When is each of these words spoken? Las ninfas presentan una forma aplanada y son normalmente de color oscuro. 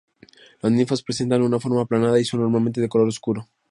Las 0.63 0.71
ninfas 0.71 1.03
presentan 1.03 1.43
una 1.43 1.59
forma 1.59 1.81
aplanada 1.83 2.19
y 2.19 2.25
son 2.25 2.39
normalmente 2.39 2.81
de 2.81 2.89
color 2.89 3.07
oscuro. 3.07 3.47